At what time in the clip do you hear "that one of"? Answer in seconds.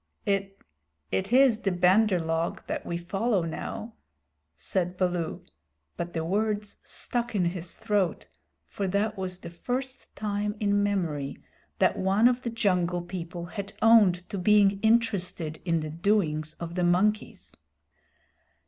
11.77-12.41